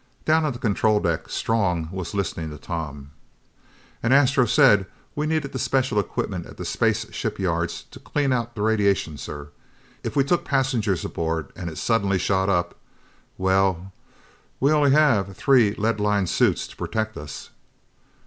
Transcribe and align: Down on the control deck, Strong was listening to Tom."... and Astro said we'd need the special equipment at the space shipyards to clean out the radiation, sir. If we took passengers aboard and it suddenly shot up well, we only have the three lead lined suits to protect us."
Down 0.25 0.43
on 0.45 0.51
the 0.51 0.57
control 0.57 0.99
deck, 0.99 1.29
Strong 1.29 1.89
was 1.91 2.15
listening 2.15 2.49
to 2.49 2.57
Tom."... 2.57 3.11
and 4.01 4.11
Astro 4.15 4.47
said 4.47 4.87
we'd 5.15 5.29
need 5.29 5.43
the 5.43 5.59
special 5.59 5.99
equipment 5.99 6.47
at 6.47 6.57
the 6.57 6.65
space 6.65 7.05
shipyards 7.13 7.83
to 7.91 7.99
clean 7.99 8.33
out 8.33 8.55
the 8.55 8.63
radiation, 8.63 9.15
sir. 9.19 9.49
If 10.03 10.15
we 10.15 10.23
took 10.23 10.43
passengers 10.43 11.05
aboard 11.05 11.51
and 11.55 11.69
it 11.69 11.77
suddenly 11.77 12.17
shot 12.17 12.49
up 12.49 12.73
well, 13.37 13.91
we 14.59 14.71
only 14.71 14.89
have 14.89 15.27
the 15.27 15.33
three 15.35 15.75
lead 15.75 15.99
lined 15.99 16.29
suits 16.29 16.65
to 16.69 16.75
protect 16.75 17.15
us." 17.15 17.51